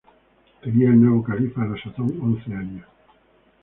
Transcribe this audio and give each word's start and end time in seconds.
Tenía 0.63 0.87
el 0.89 0.99
nuevo 0.99 1.21
califa 1.23 1.61
a 1.61 1.67
la 1.67 1.77
sazón 1.79 2.17
once 2.23 2.51
años. 2.51 2.87